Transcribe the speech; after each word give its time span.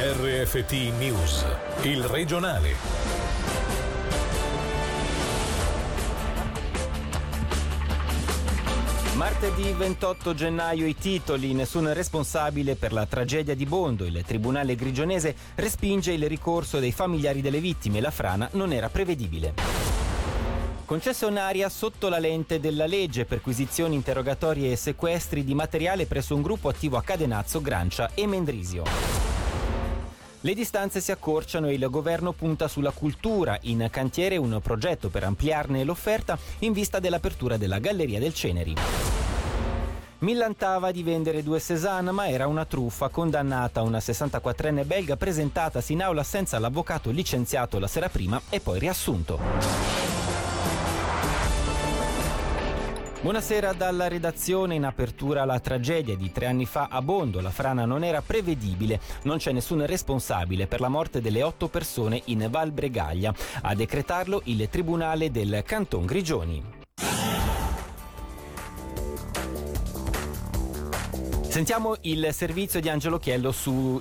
RFT 0.00 0.92
News, 0.96 1.44
il 1.82 2.04
regionale. 2.04 2.72
Martedì 9.14 9.72
28 9.72 10.34
gennaio 10.34 10.86
i 10.86 10.94
titoli, 10.94 11.52
nessun 11.52 11.92
responsabile 11.92 12.76
per 12.76 12.92
la 12.92 13.06
tragedia 13.06 13.56
di 13.56 13.66
Bondo. 13.66 14.04
Il 14.04 14.22
tribunale 14.24 14.76
grigionese 14.76 15.34
respinge 15.56 16.12
il 16.12 16.28
ricorso 16.28 16.78
dei 16.78 16.92
familiari 16.92 17.40
delle 17.40 17.58
vittime. 17.58 18.00
La 18.00 18.12
frana 18.12 18.48
non 18.52 18.72
era 18.72 18.88
prevedibile. 18.88 19.54
Concessionaria 20.84 21.68
sotto 21.68 22.08
la 22.08 22.20
lente 22.20 22.60
della 22.60 22.86
legge, 22.86 23.24
perquisizioni, 23.24 23.96
interrogatorie 23.96 24.70
e 24.70 24.76
sequestri 24.76 25.42
di 25.42 25.54
materiale 25.54 26.06
presso 26.06 26.36
un 26.36 26.42
gruppo 26.42 26.68
attivo 26.68 26.96
a 26.96 27.02
Cadenazzo, 27.02 27.60
Grancia 27.60 28.10
e 28.14 28.28
Mendrisio. 28.28 29.17
Le 30.42 30.54
distanze 30.54 31.00
si 31.00 31.10
accorciano 31.10 31.66
e 31.66 31.74
il 31.74 31.88
governo 31.90 32.30
punta 32.30 32.68
sulla 32.68 32.92
cultura. 32.92 33.58
In 33.62 33.88
cantiere 33.90 34.36
un 34.36 34.60
progetto 34.62 35.08
per 35.08 35.24
ampliarne 35.24 35.82
l'offerta 35.82 36.38
in 36.60 36.72
vista 36.72 37.00
dell'apertura 37.00 37.56
della 37.56 37.80
Galleria 37.80 38.20
del 38.20 38.32
Ceneri. 38.32 38.74
Millantava 40.20 40.92
di 40.92 41.02
vendere 41.02 41.42
due 41.42 41.58
Cézanne, 41.58 42.12
ma 42.12 42.28
era 42.28 42.46
una 42.46 42.64
truffa 42.64 43.08
condannata 43.08 43.82
una 43.82 43.98
64enne 43.98 44.86
belga 44.86 45.16
presentatasi 45.16 45.92
in 45.92 46.02
aula 46.02 46.22
senza 46.22 46.58
l'avvocato 46.60 47.10
licenziato 47.10 47.80
la 47.80 47.88
sera 47.88 48.08
prima 48.08 48.40
e 48.48 48.60
poi 48.60 48.78
riassunto. 48.78 50.17
Buonasera 53.20 53.72
dalla 53.72 54.06
redazione. 54.06 54.76
In 54.76 54.84
apertura 54.84 55.44
la 55.44 55.58
tragedia 55.58 56.16
di 56.16 56.30
tre 56.30 56.46
anni 56.46 56.66
fa 56.66 56.86
a 56.88 57.02
Bondo. 57.02 57.40
La 57.40 57.50
frana 57.50 57.84
non 57.84 58.04
era 58.04 58.22
prevedibile. 58.22 59.00
Non 59.22 59.38
c'è 59.38 59.50
nessun 59.50 59.84
responsabile 59.84 60.68
per 60.68 60.78
la 60.78 60.88
morte 60.88 61.20
delle 61.20 61.42
otto 61.42 61.66
persone 61.66 62.22
in 62.26 62.46
Val 62.48 62.70
Bregaglia. 62.70 63.34
A 63.62 63.74
decretarlo 63.74 64.42
il 64.44 64.68
Tribunale 64.68 65.32
del 65.32 65.64
Canton 65.66 66.06
Grigioni. 66.06 66.62
Sentiamo 71.48 71.96
il 72.02 72.28
servizio 72.32 72.80
di 72.80 72.88
Angelo 72.88 73.18
Chiello 73.18 73.50
su, 73.50 74.00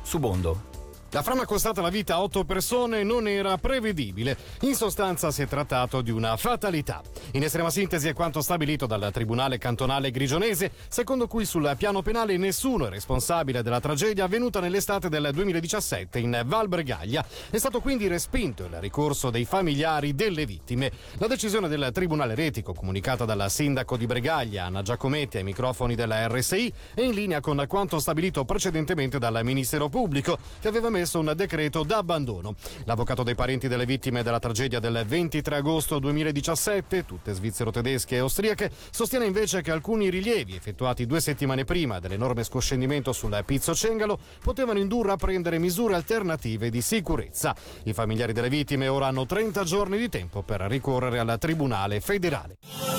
su 0.00 0.18
Bondo. 0.18 0.73
La 1.14 1.22
frana 1.22 1.44
costata 1.44 1.80
la 1.80 1.90
vita 1.90 2.14
a 2.14 2.22
otto 2.22 2.42
persone 2.42 3.04
non 3.04 3.28
era 3.28 3.56
prevedibile. 3.56 4.36
In 4.62 4.74
sostanza 4.74 5.30
si 5.30 5.42
è 5.42 5.46
trattato 5.46 6.00
di 6.00 6.10
una 6.10 6.36
fatalità. 6.36 7.02
In 7.34 7.44
estrema 7.44 7.70
sintesi 7.70 8.08
è 8.08 8.12
quanto 8.12 8.40
stabilito 8.40 8.86
dal 8.86 9.12
Tribunale 9.12 9.56
cantonale 9.56 10.10
grigionese, 10.10 10.72
secondo 10.88 11.28
cui 11.28 11.44
sul 11.44 11.72
piano 11.78 12.02
penale 12.02 12.36
nessuno 12.36 12.88
è 12.88 12.90
responsabile 12.90 13.62
della 13.62 13.78
tragedia 13.78 14.24
avvenuta 14.24 14.58
nell'estate 14.58 15.08
del 15.08 15.30
2017 15.32 16.18
in 16.18 16.42
Val 16.46 16.66
Bregaglia. 16.66 17.24
È 17.48 17.58
stato 17.58 17.78
quindi 17.78 18.08
respinto 18.08 18.64
il 18.64 18.76
ricorso 18.80 19.30
dei 19.30 19.44
familiari 19.44 20.16
delle 20.16 20.44
vittime. 20.44 20.90
La 21.18 21.28
decisione 21.28 21.68
del 21.68 21.90
Tribunale 21.92 22.34
Retico, 22.34 22.72
comunicata 22.72 23.24
dal 23.24 23.48
sindaco 23.52 23.96
di 23.96 24.06
Bregaglia, 24.06 24.64
Anna 24.64 24.82
Giacometti, 24.82 25.36
ai 25.36 25.44
microfoni 25.44 25.94
della 25.94 26.26
RSI, 26.26 26.72
è 26.92 27.02
in 27.02 27.12
linea 27.12 27.38
con 27.38 27.64
quanto 27.68 28.00
stabilito 28.00 28.44
precedentemente 28.44 29.20
dal 29.20 29.44
Ministero 29.44 29.88
Pubblico, 29.88 30.38
che 30.60 30.66
aveva 30.66 30.90
messo 30.90 31.02
emesso 31.04 31.18
un 31.20 31.32
decreto 31.36 31.82
d'abbandono. 31.82 32.54
L'avvocato 32.84 33.22
dei 33.22 33.34
parenti 33.34 33.68
delle 33.68 33.84
vittime 33.84 34.22
della 34.22 34.38
tragedia 34.38 34.80
del 34.80 35.04
23 35.06 35.56
agosto 35.56 35.98
2017, 35.98 37.04
tutte 37.04 37.32
svizzero-tedesche 37.32 38.16
e 38.16 38.18
austriache, 38.18 38.70
sostiene 38.90 39.26
invece 39.26 39.60
che 39.60 39.70
alcuni 39.70 40.08
rilievi 40.08 40.56
effettuati 40.56 41.06
due 41.06 41.20
settimane 41.20 41.64
prima 41.64 42.00
dell'enorme 42.00 42.42
scoscendimento 42.42 43.12
sul 43.12 43.42
Pizzo 43.44 43.74
Cengalo 43.74 44.18
potevano 44.42 44.78
indurre 44.78 45.12
a 45.12 45.16
prendere 45.16 45.58
misure 45.58 45.94
alternative 45.94 46.70
di 46.70 46.80
sicurezza. 46.80 47.54
I 47.84 47.92
familiari 47.92 48.32
delle 48.32 48.48
vittime 48.48 48.88
ora 48.88 49.06
hanno 49.06 49.26
30 49.26 49.64
giorni 49.64 49.98
di 49.98 50.08
tempo 50.08 50.42
per 50.42 50.62
ricorrere 50.62 51.18
al 51.18 51.36
Tribunale 51.38 52.00
federale. 52.00 52.93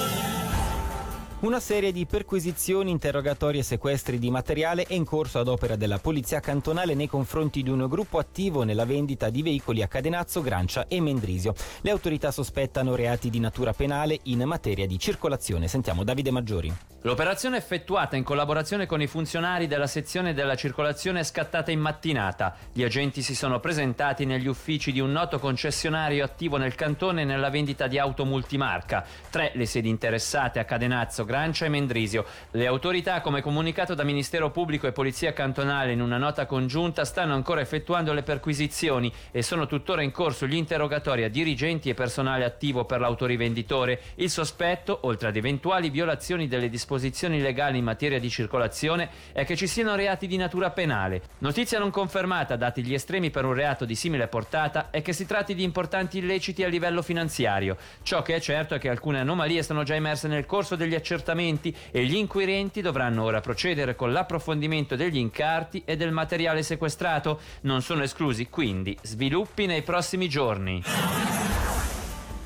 Una 1.41 1.59
serie 1.59 1.91
di 1.91 2.05
perquisizioni, 2.05 2.91
interrogatori 2.91 3.59
e 3.59 3.63
sequestri 3.63 4.17
di 4.17 4.31
materiale 4.31 4.83
è 4.83 4.93
in 4.93 5.03
corso 5.03 5.37
ad 5.37 5.49
opera 5.49 5.75
della 5.75 5.99
Polizia 5.99 6.39
Cantonale 6.39 6.95
nei 6.95 7.09
confronti 7.09 7.61
di 7.61 7.69
un 7.69 7.85
gruppo 7.89 8.19
attivo 8.19 8.63
nella 8.63 8.85
vendita 8.85 9.29
di 9.29 9.43
veicoli 9.43 9.81
a 9.81 9.87
Cadenazzo, 9.87 10.41
Grancia 10.41 10.87
e 10.87 11.01
Mendrisio. 11.01 11.53
Le 11.81 11.91
autorità 11.91 12.31
sospettano 12.31 12.95
reati 12.95 13.29
di 13.29 13.39
natura 13.39 13.73
penale 13.73 14.19
in 14.23 14.43
materia 14.43 14.87
di 14.87 14.97
circolazione. 14.97 15.67
Sentiamo 15.67 16.05
Davide 16.05 16.31
Maggiori. 16.31 16.73
L'operazione 17.01 17.57
effettuata 17.57 18.15
in 18.15 18.23
collaborazione 18.23 18.87
con 18.87 18.99
i 18.99 19.05
funzionari 19.05 19.67
della 19.67 19.85
sezione 19.85 20.33
della 20.33 20.55
circolazione 20.55 21.19
è 21.19 21.23
scattata 21.23 21.69
in 21.69 21.79
mattinata. 21.79 22.55
Gli 22.73 22.81
agenti 22.81 23.21
si 23.21 23.35
sono 23.35 23.59
presentati 23.59 24.25
negli 24.25 24.47
uffici 24.47 24.91
di 24.91 24.99
un 24.99 25.11
noto 25.11 25.37
concessionario 25.37 26.23
attivo 26.23 26.57
nel 26.57 26.73
cantone 26.73 27.23
nella 27.23 27.51
vendita 27.51 27.85
di 27.85 27.99
auto 27.99 28.25
multimarca. 28.25 29.05
Tre 29.29 29.51
le 29.53 29.67
sedi 29.67 29.87
interessate 29.87 30.57
a 30.57 30.65
Cadenazzo, 30.65 31.24
Grancia 31.25 31.65
e 31.65 31.69
Mendrisio. 31.69 32.25
Le 32.51 32.67
autorità, 32.67 33.19
come 33.21 33.41
comunicato 33.41 33.93
da 33.93 34.03
Ministero 34.03 34.51
Pubblico 34.51 34.87
e 34.87 34.91
Polizia 34.91 35.33
Cantonale 35.33 35.91
in 35.91 36.01
una 36.01 36.17
nota 36.17 36.45
congiunta, 36.45 37.03
stanno 37.03 37.33
ancora 37.33 37.61
effettuando 37.61 38.13
le 38.13 38.23
perquisizioni 38.23 39.11
e 39.31 39.41
sono 39.41 39.67
tuttora 39.67 40.01
in 40.01 40.11
corso 40.11 40.45
gli 40.45 40.55
interrogatori 40.55 41.23
a 41.23 41.29
dirigenti 41.29 41.89
e 41.89 41.93
personale 41.93 42.45
attivo 42.45 42.85
per 42.85 42.99
l'autorivenditore. 42.99 43.99
Il 44.15 44.29
sospetto, 44.29 44.99
oltre 45.01 45.27
ad 45.29 45.35
eventuali 45.35 45.89
violazioni 45.89 46.47
delle 46.47 46.69
disposizioni 46.69 47.41
legali 47.41 47.79
in 47.79 47.83
materia 47.83 48.19
di 48.19 48.29
circolazione, 48.29 49.09
è 49.33 49.43
che 49.43 49.55
ci 49.55 49.67
siano 49.67 49.95
reati 49.95 50.27
di 50.27 50.37
natura 50.37 50.69
penale. 50.69 51.23
Notizia 51.39 51.79
non 51.79 51.89
confermata, 51.89 52.55
dati 52.55 52.83
gli 52.83 52.93
estremi 52.93 53.31
per 53.31 53.45
un 53.45 53.53
reato 53.53 53.83
di 53.83 53.95
simile 53.95 54.27
portata, 54.27 54.89
è 54.91 55.01
che 55.01 55.11
si 55.11 55.25
tratti 55.25 55.55
di 55.55 55.63
importanti 55.63 56.19
illeciti 56.19 56.63
a 56.63 56.67
livello 56.67 57.01
finanziario. 57.01 57.77
Ciò 58.03 58.21
che 58.21 58.35
è 58.35 58.39
certo 58.39 58.75
è 58.75 58.79
che 58.79 58.89
alcune 58.89 59.19
anomalie 59.19 59.63
sono 59.63 59.83
già 59.83 59.95
emerse 59.95 60.27
nel 60.27 60.45
corso 60.45 60.75
degli 60.75 60.93
accertamenti 60.93 61.13
accertamenti 61.15 61.75
e 61.91 62.05
gli 62.05 62.15
inquirenti 62.15 62.81
dovranno 62.81 63.23
ora 63.23 63.39
procedere 63.39 63.95
con 63.95 64.11
l'approfondimento 64.11 64.95
degli 64.95 65.17
incarti 65.17 65.83
e 65.85 65.95
del 65.95 66.11
materiale 66.11 66.61
sequestrato. 66.61 67.39
Non 67.61 67.81
sono 67.81 68.03
esclusi 68.03 68.49
quindi 68.49 68.97
sviluppi 69.01 69.65
nei 69.65 69.81
prossimi 69.81 70.27
giorni. 70.27 71.34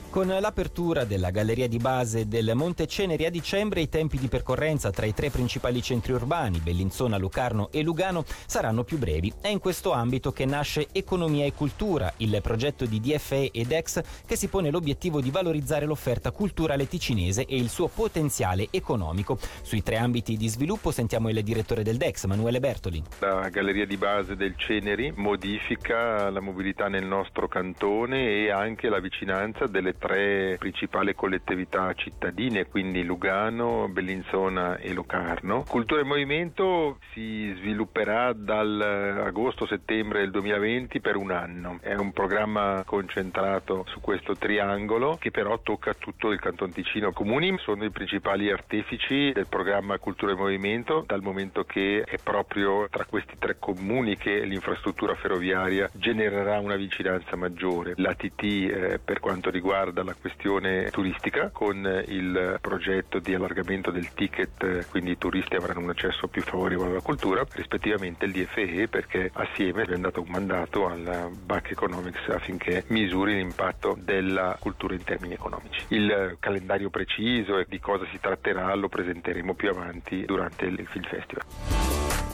Con 0.09 0.25
l'apertura 0.25 1.03
della 1.03 1.29
galleria 1.29 1.67
di 1.67 1.77
base 1.77 2.27
del 2.27 2.53
Monte 2.55 2.87
Ceneri 2.87 3.25
a 3.25 3.29
dicembre 3.29 3.81
i 3.81 3.89
tempi 3.89 4.17
di 4.17 4.27
percorrenza 4.27 4.89
tra 4.89 5.05
i 5.05 5.13
tre 5.13 5.29
principali 5.29 5.83
centri 5.83 6.13
urbani, 6.13 6.57
Bellinzona, 6.57 7.15
Lucarno 7.15 7.69
e 7.71 7.83
Lugano, 7.83 8.25
saranno 8.47 8.83
più 8.83 8.97
brevi. 8.97 9.31
È 9.39 9.49
in 9.49 9.59
questo 9.59 9.91
ambito 9.91 10.31
che 10.31 10.45
nasce 10.45 10.87
Economia 10.91 11.45
e 11.45 11.53
Cultura, 11.53 12.11
il 12.17 12.39
progetto 12.41 12.85
di 12.85 12.99
DFE 12.99 13.51
ed 13.53 13.71
EX 13.71 14.01
che 14.25 14.35
si 14.35 14.47
pone 14.47 14.71
l'obiettivo 14.71 15.21
di 15.21 15.29
valorizzare 15.29 15.85
l'offerta 15.85 16.31
culturale 16.31 16.87
ticinese 16.87 17.45
e 17.45 17.57
il 17.57 17.69
suo 17.69 17.87
potenziale 17.87 18.69
economico. 18.71 19.37
Sui 19.61 19.83
tre 19.83 19.97
ambiti 19.97 20.37
di 20.37 20.47
sviluppo 20.47 20.89
sentiamo 20.89 21.29
il 21.29 21.43
direttore 21.43 21.83
del 21.83 21.97
DEX, 21.97 22.25
Manuele 22.25 22.59
Bertoli. 22.59 23.03
La 23.19 23.47
galleria 23.49 23.85
di 23.85 23.95
base 23.95 24.35
del 24.35 24.55
Ceneri 24.57 25.13
modifica 25.15 26.31
la 26.31 26.41
mobilità 26.41 26.87
nel 26.87 27.05
nostro 27.05 27.47
cantone 27.47 28.43
e 28.43 28.49
anche 28.49 28.89
la 28.89 28.99
vicinanza 28.99 29.67
delle 29.67 29.97
tre 29.99 30.55
principali 30.57 31.13
collettività 31.13 31.93
cittadine, 31.93 32.65
quindi 32.65 33.03
Lugano, 33.03 33.87
Bellinzona 33.89 34.77
e 34.77 34.93
Locarno. 34.93 35.63
Cultura 35.67 36.01
e 36.01 36.05
Movimento 36.05 36.97
si 37.11 37.53
svilupperà 37.57 38.33
dal 38.33 39.21
agosto-settembre 39.25 40.21
del 40.21 40.31
2020 40.31 41.01
per 41.01 41.17
un 41.17 41.31
anno. 41.31 41.77
È 41.81 41.93
un 41.93 42.11
programma 42.13 42.83
concentrato 42.85 43.83
su 43.87 43.99
questo 43.99 44.35
triangolo 44.35 45.17
che 45.19 45.31
però 45.31 45.59
tocca 45.59 45.93
tutto 45.93 46.31
il 46.31 46.39
Canton 46.39 46.71
Ticino. 46.71 47.11
Comuni 47.11 47.55
sono 47.59 47.83
i 47.83 47.91
principali 47.91 48.49
artefici 48.49 49.31
del 49.33 49.47
programma 49.47 49.97
Cultura 49.97 50.31
e 50.31 50.35
Movimento, 50.35 51.03
dal 51.05 51.21
momento 51.21 51.65
che 51.65 52.03
è 52.05 52.17
proprio 52.23 52.87
tra 52.89 53.05
questi 53.05 53.35
tre 53.37 53.57
comuni 53.59 54.15
che 54.15 54.39
l'infrastruttura 54.45 55.15
ferroviaria 55.15 55.89
genererà 55.93 56.59
una 56.59 56.75
vicinanza 56.75 57.35
maggiore. 57.35 57.93
L'ATT 57.97 58.43
eh, 58.43 58.99
per 59.03 59.19
quanto 59.19 59.49
riguarda 59.49 59.88
riguarda 59.89 60.03
la 60.03 60.15
questione 60.19 60.89
turistica 60.91 61.49
con 61.51 62.03
il 62.07 62.57
progetto 62.61 63.19
di 63.19 63.33
allargamento 63.33 63.91
del 63.91 64.13
ticket, 64.13 64.87
quindi 64.89 65.11
i 65.11 65.17
turisti 65.17 65.55
avranno 65.55 65.81
un 65.81 65.89
accesso 65.89 66.27
più 66.27 66.41
favorevole 66.41 66.91
alla 66.91 67.01
cultura, 67.01 67.45
rispettivamente 67.53 68.25
il 68.25 68.31
DFE 68.31 68.87
perché 68.87 69.29
assieme 69.33 69.83
è 69.83 69.97
dato 69.97 70.21
un 70.21 70.29
mandato 70.29 70.87
alla 70.87 71.29
BAC 71.29 71.71
Economics 71.71 72.29
affinché 72.29 72.85
misuri 72.87 73.35
l'impatto 73.35 73.97
della 73.99 74.55
cultura 74.59 74.93
in 74.93 75.03
termini 75.03 75.33
economici. 75.33 75.85
Il 75.89 76.37
calendario 76.39 76.89
preciso 76.89 77.57
e 77.57 77.65
di 77.67 77.79
cosa 77.79 78.05
si 78.11 78.19
tratterà 78.19 78.73
lo 78.75 78.87
presenteremo 78.87 79.53
più 79.53 79.69
avanti 79.69 80.23
durante 80.25 80.65
il 80.65 80.85
Film 80.87 81.05
Festival. 81.05 82.28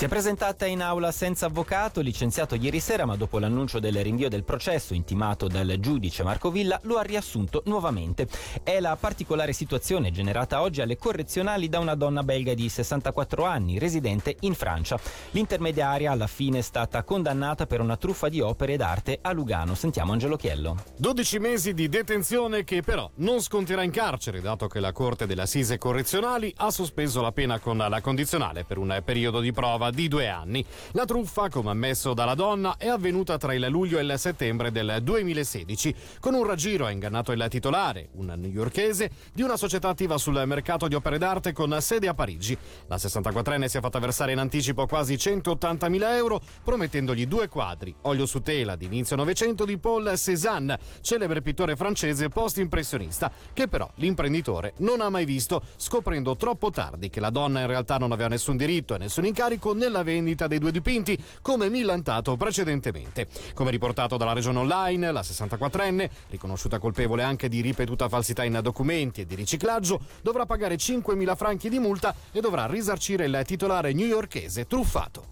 Si 0.00 0.06
è 0.06 0.08
presentata 0.08 0.64
in 0.64 0.80
aula 0.80 1.12
senza 1.12 1.44
avvocato, 1.44 2.00
licenziato 2.00 2.54
ieri 2.54 2.80
sera, 2.80 3.04
ma 3.04 3.16
dopo 3.16 3.38
l'annuncio 3.38 3.80
del 3.80 4.02
rinvio 4.02 4.30
del 4.30 4.44
processo 4.44 4.94
intimato 4.94 5.46
dal 5.46 5.76
giudice 5.78 6.22
Marco 6.22 6.50
Villa, 6.50 6.80
lo 6.84 6.96
ha 6.96 7.02
riassunto 7.02 7.62
nuovamente. 7.66 8.26
È 8.62 8.80
la 8.80 8.96
particolare 8.98 9.52
situazione 9.52 10.10
generata 10.10 10.62
oggi 10.62 10.80
alle 10.80 10.96
correzionali 10.96 11.68
da 11.68 11.80
una 11.80 11.94
donna 11.96 12.22
belga 12.22 12.54
di 12.54 12.66
64 12.70 13.44
anni, 13.44 13.78
residente 13.78 14.36
in 14.40 14.54
Francia. 14.54 14.98
L'intermediaria 15.32 16.12
alla 16.12 16.26
fine 16.26 16.60
è 16.60 16.62
stata 16.62 17.02
condannata 17.02 17.66
per 17.66 17.82
una 17.82 17.98
truffa 17.98 18.30
di 18.30 18.40
opere 18.40 18.78
d'arte 18.78 19.18
a 19.20 19.32
Lugano. 19.32 19.74
Sentiamo 19.74 20.12
Angelo 20.12 20.36
Chiello. 20.36 20.82
12 20.96 21.38
mesi 21.40 21.74
di 21.74 21.90
detenzione 21.90 22.64
che 22.64 22.80
però 22.80 23.10
non 23.16 23.42
sconterà 23.42 23.82
in 23.82 23.90
carcere, 23.90 24.40
dato 24.40 24.66
che 24.66 24.80
la 24.80 24.92
Corte 24.92 25.26
delle 25.26 25.42
Assise 25.42 25.76
Correzionali 25.76 26.54
ha 26.56 26.70
sospeso 26.70 27.20
la 27.20 27.32
pena 27.32 27.58
con 27.58 27.76
la 27.76 28.00
condizionale 28.00 28.64
per 28.64 28.78
un 28.78 29.02
periodo 29.04 29.40
di 29.40 29.52
prova 29.52 29.88
di 29.90 30.08
due 30.08 30.28
anni. 30.28 30.64
La 30.92 31.04
truffa, 31.04 31.48
come 31.48 31.70
ammesso 31.70 32.14
dalla 32.14 32.34
donna, 32.34 32.76
è 32.76 32.88
avvenuta 32.88 33.36
tra 33.36 33.54
il 33.54 33.66
luglio 33.68 33.98
e 33.98 34.02
il 34.02 34.14
settembre 34.16 34.70
del 34.70 34.98
2016. 35.02 35.94
Con 36.20 36.34
un 36.34 36.44
raggiro 36.44 36.86
ha 36.86 36.90
ingannato 36.90 37.32
il 37.32 37.46
titolare, 37.48 38.08
un 38.12 38.32
newyorkese, 38.36 39.10
di 39.32 39.42
una 39.42 39.56
società 39.56 39.88
attiva 39.88 40.18
sul 40.18 40.42
mercato 40.46 40.88
di 40.88 40.94
opere 40.94 41.18
d'arte 41.18 41.52
con 41.52 41.76
sede 41.80 42.08
a 42.08 42.14
Parigi. 42.14 42.56
La 42.86 42.96
64enne 42.96 43.66
si 43.66 43.76
è 43.76 43.80
fatta 43.80 43.98
versare 43.98 44.32
in 44.32 44.38
anticipo 44.38 44.86
quasi 44.86 45.14
180.000 45.14 46.02
euro, 46.14 46.40
promettendogli 46.62 47.26
due 47.26 47.48
quadri, 47.48 47.94
olio 48.02 48.26
su 48.26 48.40
tela 48.40 48.76
di 48.76 48.86
inizio 48.86 49.16
Novecento 49.16 49.64
di 49.64 49.78
Paul 49.78 50.12
Cézanne, 50.16 50.78
celebre 51.00 51.42
pittore 51.42 51.76
francese 51.76 52.28
post-impressionista, 52.28 53.30
che 53.52 53.68
però 53.68 53.90
l'imprenditore 53.96 54.74
non 54.78 55.00
ha 55.00 55.08
mai 55.08 55.24
visto, 55.24 55.62
scoprendo 55.76 56.36
troppo 56.36 56.70
tardi 56.70 57.10
che 57.10 57.20
la 57.20 57.30
donna 57.30 57.60
in 57.60 57.66
realtà 57.66 57.96
non 57.96 58.12
aveva 58.12 58.28
nessun 58.28 58.56
diritto 58.56 58.94
e 58.94 58.98
nessun 58.98 59.26
incarico 59.26 59.72
nella 59.80 60.02
vendita 60.02 60.46
dei 60.46 60.58
due 60.58 60.70
dipinti, 60.70 61.18
come 61.40 61.70
millantato 61.70 62.36
precedentemente. 62.36 63.26
Come 63.54 63.70
riportato 63.70 64.18
dalla 64.18 64.34
regione 64.34 64.58
online, 64.58 65.10
la 65.10 65.22
64enne, 65.22 66.08
riconosciuta 66.28 66.78
colpevole 66.78 67.22
anche 67.22 67.48
di 67.48 67.62
ripetuta 67.62 68.08
falsità 68.08 68.44
in 68.44 68.60
documenti 68.62 69.22
e 69.22 69.26
di 69.26 69.34
riciclaggio, 69.34 70.00
dovrà 70.20 70.44
pagare 70.44 70.76
5.000 70.76 71.34
franchi 71.34 71.68
di 71.70 71.78
multa 71.78 72.14
e 72.30 72.40
dovrà 72.40 72.66
risarcire 72.66 73.24
il 73.24 73.42
titolare 73.44 73.92
newyorkese 73.94 74.66
truffato. 74.66 75.28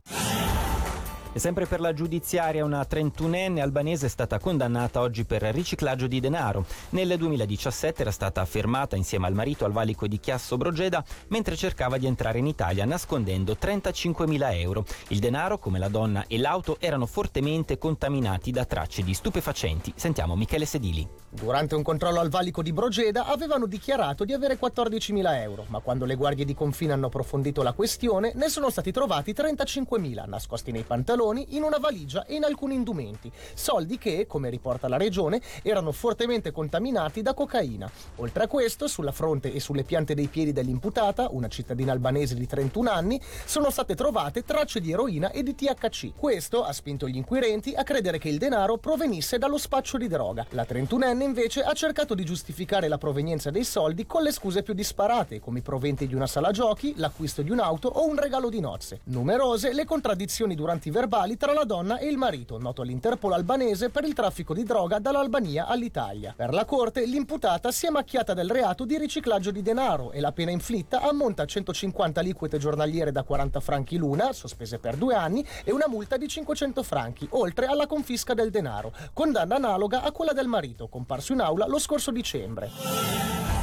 E 1.31 1.41
sempre 1.41 1.67
per 1.67 1.81
la 1.81 1.93
giudiziaria 1.93 2.65
una 2.65 2.81
31enne 2.81 3.61
albanese 3.61 4.07
è 4.07 4.09
stata 4.09 4.39
condannata 4.39 5.01
oggi 5.01 5.25
per 5.25 5.43
riciclaggio 5.43 6.07
di 6.07 6.21
denaro. 6.21 6.65
Nel 6.91 7.17
2017 7.19 8.01
era 8.01 8.11
stata 8.11 8.43
fermata 8.47 8.97
insieme 8.97 9.27
al 9.27 9.35
marito 9.35 9.67
al 9.67 9.73
valico 9.73 10.07
di 10.07 10.19
Chiasso 10.19 10.57
Brogeda 10.57 11.05
mentre 11.29 11.55
cercava 11.55 11.99
di 11.99 12.07
entrare 12.07 12.39
in 12.39 12.47
Italia 12.47 12.87
nascondendo 12.87 13.57
35.000 13.61 14.59
euro. 14.59 14.87
Il 15.09 15.19
denaro, 15.19 15.59
come 15.59 15.79
la 15.79 15.89
donna 15.89 16.25
e 16.27 16.39
l'auto, 16.39 16.79
erano 16.81 17.05
fortemente 17.05 17.77
contaminati 17.77 18.51
da 18.51 18.65
tracce 18.65 19.03
di 19.03 19.13
stupefacenti. 19.13 19.93
Sentiamo 19.97 20.35
Michele 20.35 20.65
Sedili. 20.65 21.07
Durante 21.29 21.75
un 21.75 21.83
controllo 21.83 22.21
al 22.21 22.31
valico 22.31 22.63
di 22.63 22.73
Brogeda 22.73 23.27
avevano 23.27 23.67
dichiarato 23.67 24.25
di 24.25 24.33
avere 24.33 24.59
14.000 24.59 25.43
euro, 25.43 25.67
ma 25.69 25.81
quando 25.81 26.07
le 26.07 26.15
guardie 26.15 26.47
di 26.47 26.55
confine 26.55 26.95
hanno 26.95 27.07
approfondito 27.07 27.63
la 27.63 27.75
questione 27.75 28.33
ne 28.35 28.49
sono 28.49 28.71
stati 28.71 28.91
trovati 28.93 29.33
35.000 29.33 30.27
nascosti 30.27 30.73
nei 30.73 30.85
pantaloni 30.85 31.18
pantaloni, 31.19 31.57
in 31.57 31.63
una 31.65 31.79
valigia 31.79 32.25
e 32.25 32.37
in 32.37 32.45
alcuni 32.45 32.75
indumenti. 32.75 33.31
Soldi 33.55 33.99
che, 33.99 34.27
come 34.27 34.51
riporta 34.51 34.89
la 34.89 34.97
regione, 34.97 35.41
erano 35.63 35.91
fortemente 35.93 36.53
contaminati 36.53 37.23
da 37.23 37.35
cocaina. 37.35 37.91
Oltre 38.17 38.45
a 38.45 38.47
questo, 38.47 38.87
sulla 38.87 39.13
fronte 39.13 39.53
e 39.53 39.61
sulle 39.61 39.83
piante 39.83 40.15
dei 40.15 40.29
piedi 40.29 40.53
dell'imputata, 40.53 41.29
una 41.31 41.49
cittadina 41.49 41.93
albanese 41.93 42.35
di 42.35 42.47
31 42.47 42.91
anni, 42.91 43.21
sono 43.45 43.71
state 43.71 43.95
trovate 43.95 44.45
tracce 44.45 44.81
di 44.81 44.93
eroina 44.93 45.31
e 45.31 45.43
di 45.43 45.55
THC. 45.55 46.13
Questo 46.17 46.65
ha 46.65 46.73
spinto 46.73 47.09
gli 47.09 47.17
inquirenti 47.17 47.75
a 47.75 47.83
credere 47.83 48.19
che 48.19 48.29
il 48.29 48.39
denaro 48.39 48.77
provenisse 48.77 49.39
dallo 49.39 49.59
spaccio 49.59 49.99
di 49.99 50.07
droga. 50.07 50.47
La 50.51 50.67
31enne 50.69 51.23
invece 51.23 51.63
ha 51.63 51.73
cercato 51.73 52.15
di 52.15 52.25
giustificare 52.25 52.89
la 52.89 52.99
provenienza 52.99 53.51
dei 53.51 53.65
soldi 53.65 54.07
con 54.07 54.23
le 54.23 54.33
scuse 54.33 54.63
più 54.63 54.75
disparate, 54.75 55.41
come 55.41 55.59
i 55.59 55.63
proventi 55.63 56.07
di 56.07 56.15
una 56.15 56.27
sala 56.27 56.51
giochi, 56.53 56.95
l'acquisto 56.97 57.43
di 57.43 57.51
un'auto 57.51 57.89
o 57.89 58.07
un 58.07 58.19
regalo 58.19 58.49
di 58.49 58.61
nozze. 58.61 59.01
Numerose 59.05 59.73
le 59.73 59.85
contraddizioni 59.85 60.55
durante 60.55 60.89
i 60.89 60.93
verbali 60.93 61.08
verbali 61.09 61.39
tra 61.39 61.55
la 61.55 61.65
donna 61.65 61.97
e 61.97 62.07
il 62.07 62.19
marito, 62.19 62.59
noto 62.59 62.83
all'Interpol 62.83 63.33
albanese 63.33 63.89
per 63.89 64.05
il 64.05 64.13
traffico 64.13 64.53
di 64.53 64.63
droga 64.63 64.99
dall'Albania 64.99 65.67
all'Italia. 65.67 66.35
Per 66.37 66.53
la 66.53 66.67
Corte, 66.67 67.07
l'imputata 67.07 67.73
si 67.73 67.87
è 67.87 67.91
macchiata 67.91 68.35
del 68.35 68.51
reato 68.51 68.85
di 68.85 68.99
riciclaggio 68.99 69.51
di 69.51 69.63
denaro 69.63 70.13
e 70.13 70.21
la 70.21 70.33
pena 70.33 70.51
inflitta 70.51 71.01
ammonta 71.01 71.45
a 71.45 71.47
150 71.47 72.21
liquide 72.21 72.59
giornaliere 72.59 73.11
da 73.11 73.23
40 73.23 73.59
franchi 73.61 73.97
l'una, 73.97 74.35
sospese 74.35 74.79
per 74.79 74.97
due 74.97 75.15
anni, 75.15 75.43
e 75.65 75.73
una 75.73 75.89
multa 75.89 76.19
di 76.19 76.29
500 76.29 76.83
franchi, 76.83 77.27
oltre 77.31 77.65
alla 77.65 77.87
confisca 77.87 78.35
del 78.35 78.51
denaro, 78.51 78.93
condanna 79.15 79.55
analoga 79.55 80.03
a 80.03 80.13
quella 80.13 80.35
del 80.35 80.47
marito, 80.47 80.89
comparso 80.89 81.33
in 81.33 81.41
aula 81.41 81.67
lo 81.67 81.79
scorso 81.79 82.11
dicembre. 82.11 83.58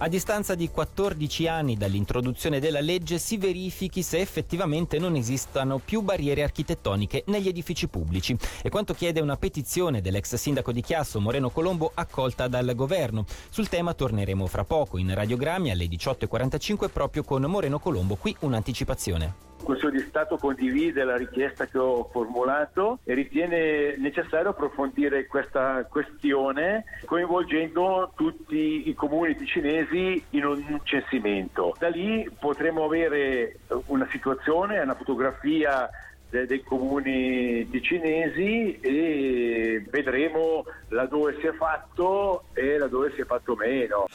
A 0.00 0.06
distanza 0.06 0.54
di 0.54 0.70
14 0.70 1.48
anni 1.48 1.76
dall'introduzione 1.76 2.60
della 2.60 2.80
legge 2.80 3.18
si 3.18 3.36
verifichi 3.36 4.02
se 4.02 4.20
effettivamente 4.20 4.96
non 5.00 5.16
esistano 5.16 5.80
più 5.84 6.02
barriere 6.02 6.44
architettoniche 6.44 7.24
negli 7.26 7.48
edifici 7.48 7.88
pubblici. 7.88 8.36
È 8.62 8.68
quanto 8.68 8.94
chiede 8.94 9.20
una 9.20 9.36
petizione 9.36 10.00
dell'ex 10.00 10.36
sindaco 10.36 10.70
di 10.70 10.82
Chiasso 10.82 11.20
Moreno 11.20 11.50
Colombo 11.50 11.90
accolta 11.92 12.46
dal 12.46 12.76
governo. 12.76 13.24
Sul 13.48 13.68
tema 13.68 13.92
torneremo 13.92 14.46
fra 14.46 14.62
poco 14.62 14.98
in 14.98 15.12
radiogrammi 15.12 15.72
alle 15.72 15.86
18.45 15.86 16.90
proprio 16.92 17.24
con 17.24 17.42
Moreno 17.46 17.80
Colombo. 17.80 18.14
Qui 18.14 18.36
un'anticipazione. 18.38 19.46
Consiglio 19.68 19.90
di 19.90 20.00
Stato 20.00 20.38
condivide 20.38 21.04
la 21.04 21.18
richiesta 21.18 21.66
che 21.66 21.76
ho 21.76 22.08
formulato 22.10 23.00
e 23.04 23.12
ritiene 23.12 23.98
necessario 23.98 24.48
approfondire 24.48 25.26
questa 25.26 25.84
questione 25.84 26.84
coinvolgendo 27.04 28.12
tutti 28.16 28.88
i 28.88 28.94
comuni 28.94 29.36
ticinesi 29.36 30.24
in 30.30 30.46
un 30.46 30.80
censimento. 30.84 31.76
Da 31.78 31.88
lì 31.88 32.26
potremo 32.40 32.84
avere 32.84 33.58
una 33.88 34.08
situazione, 34.10 34.80
una 34.80 34.94
fotografia 34.94 35.90
dei 36.30 36.62
comuni 36.62 37.68
ticinesi 37.68 38.78
e 38.80 39.84
vedremo 39.90 40.64
laddove 40.88 41.36
si 41.40 41.46
è 41.46 41.52
fatto 41.52 42.44
e 42.54 42.78
laddove 42.78 43.12
si 43.14 43.20
è 43.20 43.24
fatto 43.26 43.54
meno. 43.54 44.06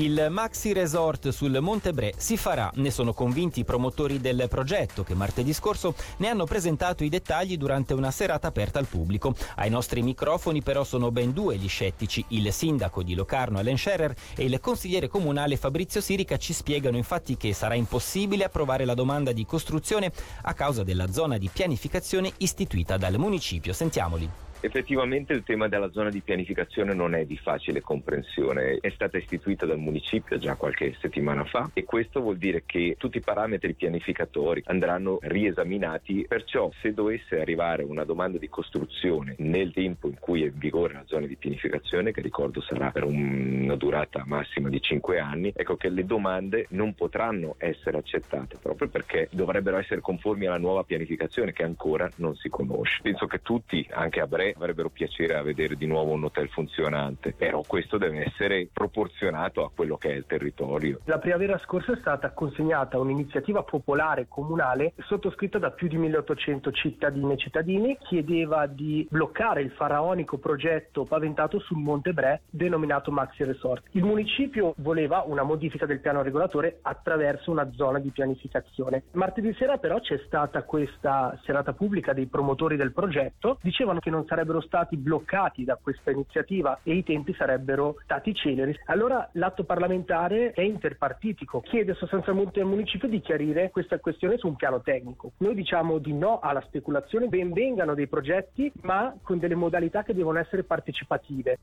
Il 0.00 0.28
Maxi 0.30 0.72
Resort 0.72 1.30
sul 1.30 1.58
Monte 1.60 1.92
Bre 1.92 2.12
si 2.16 2.36
farà, 2.36 2.70
ne 2.76 2.88
sono 2.92 3.12
convinti 3.12 3.58
i 3.60 3.64
promotori 3.64 4.20
del 4.20 4.46
progetto 4.48 5.02
che 5.02 5.16
martedì 5.16 5.52
scorso 5.52 5.92
ne 6.18 6.28
hanno 6.28 6.44
presentato 6.44 7.02
i 7.02 7.08
dettagli 7.08 7.56
durante 7.56 7.94
una 7.94 8.12
serata 8.12 8.46
aperta 8.46 8.78
al 8.78 8.86
pubblico. 8.86 9.34
Ai 9.56 9.70
nostri 9.70 10.02
microfoni 10.02 10.62
però 10.62 10.84
sono 10.84 11.10
ben 11.10 11.32
due 11.32 11.56
gli 11.56 11.66
scettici, 11.66 12.24
il 12.28 12.52
sindaco 12.52 13.02
di 13.02 13.16
Locarno 13.16 13.58
Alen 13.58 13.76
Scherer 13.76 14.14
e 14.36 14.44
il 14.44 14.60
consigliere 14.60 15.08
comunale 15.08 15.56
Fabrizio 15.56 16.00
Sirica 16.00 16.36
ci 16.36 16.52
spiegano 16.52 16.96
infatti 16.96 17.36
che 17.36 17.52
sarà 17.52 17.74
impossibile 17.74 18.44
approvare 18.44 18.84
la 18.84 18.94
domanda 18.94 19.32
di 19.32 19.44
costruzione 19.44 20.12
a 20.42 20.54
causa 20.54 20.84
della 20.84 21.10
zona 21.10 21.38
di 21.38 21.50
pianificazione 21.52 22.30
istituita 22.36 22.98
dal 22.98 23.18
municipio. 23.18 23.72
Sentiamoli. 23.72 24.47
Effettivamente 24.60 25.32
il 25.34 25.44
tema 25.44 25.68
della 25.68 25.88
zona 25.92 26.10
di 26.10 26.20
pianificazione 26.20 26.92
non 26.92 27.14
è 27.14 27.24
di 27.24 27.36
facile 27.36 27.80
comprensione, 27.80 28.78
è 28.80 28.90
stata 28.90 29.16
istituita 29.16 29.66
dal 29.66 29.78
municipio 29.78 30.36
già 30.36 30.56
qualche 30.56 30.96
settimana 31.00 31.44
fa 31.44 31.70
e 31.72 31.84
questo 31.84 32.20
vuol 32.20 32.38
dire 32.38 32.64
che 32.66 32.96
tutti 32.98 33.18
i 33.18 33.22
parametri 33.22 33.74
pianificatori 33.74 34.64
andranno 34.66 35.18
riesaminati, 35.22 36.24
perciò 36.26 36.72
se 36.80 36.92
dovesse 36.92 37.40
arrivare 37.40 37.84
una 37.84 38.02
domanda 38.02 38.38
di 38.38 38.48
costruzione 38.48 39.36
nel 39.38 39.72
tempo 39.72 40.08
in 40.08 40.18
cui 40.18 40.42
è 40.42 40.46
in 40.46 40.58
vigore 40.58 40.94
la 40.94 41.04
zona 41.06 41.26
di 41.26 41.36
pianificazione, 41.36 42.10
che 42.10 42.20
ricordo 42.20 42.60
sarà 42.60 42.90
per 42.90 43.04
una 43.04 43.76
durata 43.76 44.24
massima 44.26 44.68
di 44.68 44.80
5 44.80 45.20
anni, 45.20 45.52
ecco 45.54 45.76
che 45.76 45.88
le 45.88 46.04
domande 46.04 46.66
non 46.70 46.94
potranno 46.94 47.54
essere 47.58 47.98
accettate 47.98 48.56
proprio 48.60 48.88
perché 48.88 49.28
dovrebbero 49.30 49.78
essere 49.78 50.00
conformi 50.00 50.46
alla 50.46 50.58
nuova 50.58 50.82
pianificazione 50.82 51.52
che 51.52 51.62
ancora 51.62 52.10
non 52.16 52.34
si 52.34 52.48
conosce. 52.48 53.02
Penso 53.02 53.26
che 53.28 53.40
tutti, 53.40 53.86
anche 53.90 54.20
a 54.20 54.26
breve, 54.26 54.47
avrebbero 54.56 54.90
piacere 54.90 55.36
a 55.36 55.42
vedere 55.42 55.76
di 55.76 55.86
nuovo 55.86 56.12
un 56.12 56.24
hotel 56.24 56.48
funzionante, 56.48 57.32
però 57.32 57.62
questo 57.66 57.98
deve 57.98 58.24
essere 58.24 58.68
proporzionato 58.72 59.64
a 59.64 59.70
quello 59.74 59.96
che 59.96 60.10
è 60.10 60.14
il 60.14 60.24
territorio. 60.26 61.00
La 61.04 61.18
primavera 61.18 61.58
scorsa 61.58 61.92
è 61.92 61.96
stata 61.96 62.30
consegnata 62.30 62.98
un'iniziativa 62.98 63.62
popolare 63.62 64.26
comunale 64.28 64.92
sottoscritta 64.98 65.58
da 65.58 65.70
più 65.70 65.88
di 65.88 65.96
1800 65.96 66.70
cittadine 66.72 67.34
e 67.34 67.36
cittadini, 67.36 67.98
chiedeva 68.00 68.66
di 68.66 69.06
bloccare 69.10 69.62
il 69.62 69.70
faraonico 69.70 70.38
progetto 70.38 71.04
paventato 71.04 71.58
sul 71.60 71.78
Monte 71.78 72.12
Bre 72.12 72.42
denominato 72.50 73.10
Maxi 73.10 73.44
Resort. 73.44 73.84
Il 73.92 74.04
municipio 74.04 74.74
voleva 74.78 75.24
una 75.26 75.42
modifica 75.42 75.86
del 75.86 76.00
piano 76.00 76.22
regolatore 76.22 76.78
attraverso 76.82 77.50
una 77.50 77.70
zona 77.72 77.98
di 77.98 78.10
pianificazione. 78.10 79.04
Martedì 79.12 79.54
sera 79.54 79.78
però 79.78 80.00
c'è 80.00 80.20
stata 80.26 80.62
questa 80.62 81.38
serata 81.44 81.72
pubblica 81.72 82.12
dei 82.12 82.26
promotori 82.26 82.76
del 82.76 82.92
progetto, 82.92 83.58
dicevano 83.62 84.00
che 84.00 84.10
non 84.10 84.24
sarebbe 84.26 84.37
sarebbero 84.38 84.60
stati 84.60 84.96
bloccati 84.96 85.64
da 85.64 85.76
questa 85.80 86.12
iniziativa 86.12 86.78
e 86.84 86.94
i 86.94 87.02
tempi 87.02 87.34
sarebbero 87.34 87.96
stati 88.04 88.32
celeri. 88.34 88.78
Allora 88.86 89.28
l'atto 89.32 89.64
parlamentare 89.64 90.52
è 90.52 90.60
interpartitico, 90.60 91.60
chiede 91.60 91.94
sostanzialmente 91.94 92.60
al 92.60 92.66
municipio 92.66 93.08
di 93.08 93.20
chiarire 93.20 93.70
questa 93.70 93.98
questione 93.98 94.38
su 94.38 94.46
un 94.46 94.54
piano 94.54 94.80
tecnico. 94.80 95.32
Noi 95.38 95.54
diciamo 95.54 95.98
di 95.98 96.12
no 96.12 96.38
alla 96.38 96.60
speculazione, 96.60 97.26
ben 97.26 97.52
vengano 97.52 97.94
dei 97.94 98.06
progetti, 98.06 98.70
ma 98.82 99.12
con 99.22 99.38
delle 99.38 99.56
modalità 99.56 100.04
che 100.04 100.14
devono 100.14 100.38
essere 100.38 100.62
partecipative. 100.62 101.58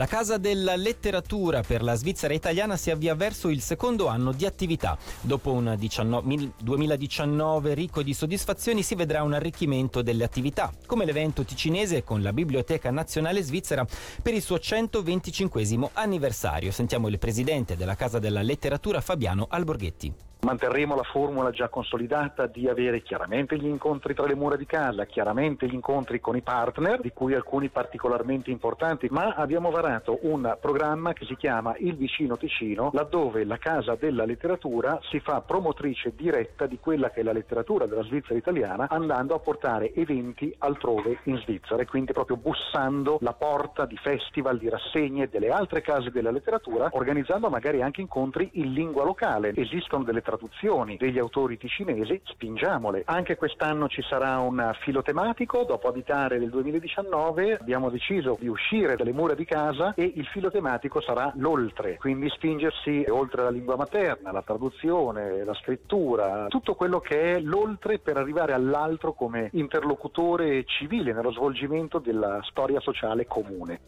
La 0.00 0.06
Casa 0.06 0.38
della 0.38 0.76
Letteratura 0.76 1.60
per 1.60 1.82
la 1.82 1.94
Svizzera 1.94 2.32
italiana 2.32 2.78
si 2.78 2.90
avvia 2.90 3.14
verso 3.14 3.50
il 3.50 3.60
secondo 3.60 4.06
anno 4.06 4.32
di 4.32 4.46
attività. 4.46 4.96
Dopo 5.20 5.52
un 5.52 5.74
19, 5.78 6.52
2019 6.56 7.74
ricco 7.74 8.02
di 8.02 8.14
soddisfazioni 8.14 8.82
si 8.82 8.94
vedrà 8.94 9.22
un 9.22 9.34
arricchimento 9.34 10.00
delle 10.00 10.24
attività, 10.24 10.72
come 10.86 11.04
l'evento 11.04 11.44
ticinese 11.44 12.02
con 12.02 12.22
la 12.22 12.32
Biblioteca 12.32 12.90
Nazionale 12.90 13.42
Svizzera 13.42 13.86
per 14.22 14.32
il 14.32 14.40
suo 14.40 14.58
125 14.58 15.90
anniversario. 15.92 16.72
Sentiamo 16.72 17.08
il 17.08 17.18
presidente 17.18 17.76
della 17.76 17.94
Casa 17.94 18.18
della 18.18 18.40
Letteratura 18.40 19.02
Fabiano 19.02 19.48
Alborghetti. 19.50 20.29
Manterremo 20.42 20.96
la 20.96 21.02
formula 21.02 21.50
già 21.50 21.68
consolidata 21.68 22.46
di 22.46 22.66
avere 22.66 23.02
chiaramente 23.02 23.58
gli 23.58 23.66
incontri 23.66 24.14
tra 24.14 24.26
le 24.26 24.34
mura 24.34 24.56
di 24.56 24.64
casa, 24.64 25.04
chiaramente 25.04 25.66
gli 25.66 25.74
incontri 25.74 26.18
con 26.18 26.34
i 26.34 26.40
partner, 26.40 26.98
di 27.02 27.12
cui 27.12 27.34
alcuni 27.34 27.68
particolarmente 27.68 28.50
importanti, 28.50 29.08
ma 29.10 29.34
abbiamo 29.34 29.70
varato 29.70 30.18
un 30.22 30.56
programma 30.58 31.12
che 31.12 31.26
si 31.26 31.36
chiama 31.36 31.74
Il 31.76 31.94
Vicino 31.94 32.38
Ticino, 32.38 32.90
laddove 32.94 33.44
la 33.44 33.58
Casa 33.58 33.96
della 33.96 34.24
Letteratura 34.24 34.98
si 35.10 35.20
fa 35.20 35.42
promotrice 35.42 36.14
diretta 36.16 36.66
di 36.66 36.78
quella 36.78 37.10
che 37.10 37.20
è 37.20 37.22
la 37.22 37.32
letteratura 37.32 37.84
della 37.84 38.02
Svizzera 38.04 38.38
italiana, 38.38 38.88
andando 38.88 39.34
a 39.34 39.40
portare 39.40 39.92
eventi 39.92 40.54
altrove 40.56 41.18
in 41.24 41.36
Svizzera 41.36 41.82
e 41.82 41.86
quindi 41.86 42.14
proprio 42.14 42.38
bussando 42.38 43.18
la 43.20 43.34
porta 43.34 43.84
di 43.84 43.98
festival, 43.98 44.56
di 44.56 44.70
rassegne 44.70 45.28
delle 45.28 45.50
altre 45.50 45.82
case 45.82 46.10
della 46.10 46.30
letteratura, 46.30 46.88
organizzando 46.92 47.50
magari 47.50 47.82
anche 47.82 48.00
incontri 48.00 48.48
in 48.54 48.72
lingua 48.72 49.04
locale. 49.04 49.52
Esistono 49.54 50.02
delle 50.02 50.22
traduzioni 50.30 50.96
degli 50.96 51.18
autori 51.18 51.58
ticinesi, 51.58 52.20
spingiamole. 52.24 53.02
Anche 53.06 53.36
quest'anno 53.36 53.88
ci 53.88 54.00
sarà 54.02 54.38
un 54.38 54.72
filo 54.80 55.02
tematico, 55.02 55.64
dopo 55.64 55.88
Abitare 55.88 56.38
del 56.38 56.50
2019 56.50 57.58
abbiamo 57.60 57.90
deciso 57.90 58.36
di 58.38 58.46
uscire 58.46 58.94
dalle 58.94 59.12
mura 59.12 59.34
di 59.34 59.44
casa 59.44 59.92
e 59.94 60.12
il 60.14 60.26
filo 60.26 60.50
tematico 60.50 61.00
sarà 61.00 61.32
l'oltre, 61.36 61.96
quindi 61.96 62.28
spingersi 62.28 63.04
oltre 63.08 63.42
la 63.42 63.50
lingua 63.50 63.74
materna, 63.74 64.30
la 64.30 64.42
traduzione, 64.42 65.44
la 65.44 65.54
scrittura, 65.54 66.46
tutto 66.48 66.74
quello 66.74 67.00
che 67.00 67.36
è 67.36 67.40
l'oltre 67.40 67.98
per 67.98 68.16
arrivare 68.16 68.52
all'altro 68.52 69.12
come 69.12 69.48
interlocutore 69.54 70.64
civile 70.64 71.12
nello 71.12 71.32
svolgimento 71.32 71.98
della 71.98 72.40
storia 72.44 72.78
sociale 72.78 73.26
comune. 73.26 73.80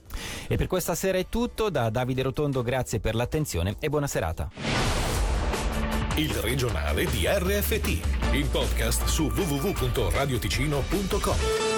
E 0.49 0.57
per 0.57 0.67
questa 0.67 0.97
sera 0.97 1.19
è 1.19 1.27
tutto, 1.29 1.71
da 1.71 1.89
Davide 1.89 2.23
Rotondo 2.23 2.63
grazie 2.63 2.99
per 2.99 3.15
l'attenzione 3.15 3.77
e 3.79 3.89
buona 3.89 4.09
serata 4.09 5.02
il 6.17 6.33
regionale 6.35 7.07
di 7.07 7.27
RFT, 7.27 7.99
il 8.33 8.47
podcast 8.51 9.07
su 9.07 9.31
www.radioticino.com. 9.35 11.72